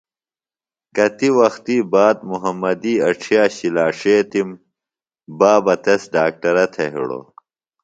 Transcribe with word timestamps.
کتیۡ 0.95 1.33
وخت 1.39 1.65
باد 1.91 2.17
محمودی 2.29 2.93
اڇھیہ 3.07 3.43
شِلا 3.55 3.85
ݜِیتِم۔ 3.99 4.49
بابہ 5.37 5.73
تس 5.83 6.01
ڈاکٹرہ 6.13 6.65
تھےۡ 6.73 6.91
ہِڑوۡ۔ 6.93 7.25